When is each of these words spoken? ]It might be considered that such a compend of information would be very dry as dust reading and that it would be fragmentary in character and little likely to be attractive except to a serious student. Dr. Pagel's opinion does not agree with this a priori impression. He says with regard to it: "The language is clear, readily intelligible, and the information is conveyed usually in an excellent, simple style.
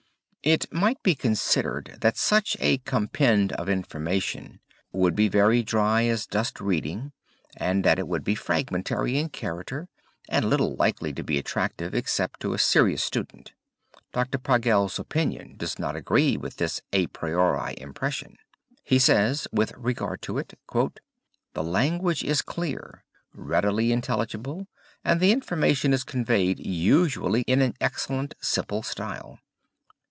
]It 0.51 0.73
might 0.73 1.03
be 1.03 1.13
considered 1.13 1.99
that 2.01 2.17
such 2.17 2.57
a 2.59 2.79
compend 2.79 3.51
of 3.51 3.69
information 3.69 4.59
would 4.91 5.15
be 5.15 5.27
very 5.29 5.61
dry 5.61 6.05
as 6.05 6.25
dust 6.25 6.59
reading 6.59 7.11
and 7.57 7.83
that 7.83 7.99
it 7.99 8.07
would 8.07 8.23
be 8.23 8.33
fragmentary 8.33 9.19
in 9.19 9.29
character 9.29 9.87
and 10.27 10.49
little 10.49 10.75
likely 10.75 11.13
to 11.13 11.21
be 11.23 11.37
attractive 11.37 11.93
except 11.93 12.39
to 12.39 12.55
a 12.55 12.57
serious 12.57 13.03
student. 13.03 13.53
Dr. 14.13 14.39
Pagel's 14.39 14.97
opinion 14.97 15.57
does 15.57 15.77
not 15.77 15.95
agree 15.95 16.37
with 16.37 16.55
this 16.57 16.81
a 16.91 17.05
priori 17.05 17.75
impression. 17.77 18.35
He 18.83 18.97
says 18.97 19.47
with 19.51 19.73
regard 19.77 20.23
to 20.23 20.39
it: 20.39 20.57
"The 21.53 21.63
language 21.63 22.23
is 22.23 22.41
clear, 22.41 23.03
readily 23.31 23.91
intelligible, 23.91 24.65
and 25.05 25.19
the 25.19 25.33
information 25.33 25.93
is 25.93 26.03
conveyed 26.03 26.57
usually 26.57 27.41
in 27.43 27.61
an 27.61 27.75
excellent, 27.79 28.33
simple 28.41 28.81
style. 28.81 29.37